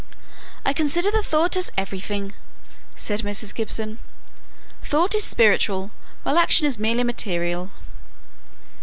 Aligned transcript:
"I 0.65 0.73
consider 0.73 1.11
the 1.11 1.21
thought 1.21 1.55
as 1.55 1.71
everything," 1.77 2.31
said 2.95 3.19
Mrs. 3.21 3.53
Gibson. 3.53 3.99
"Thought 4.81 5.13
is 5.13 5.23
spiritual, 5.23 5.91
while 6.23 6.39
action 6.39 6.65
is 6.65 6.79
merely 6.79 7.03
material." 7.03 7.69